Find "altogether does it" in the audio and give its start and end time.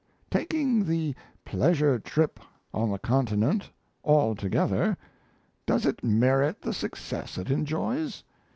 4.03-6.03